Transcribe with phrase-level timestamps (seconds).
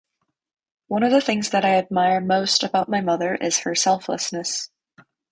[0.87, 4.71] One of the things that I admire most about my mother is her selflessness.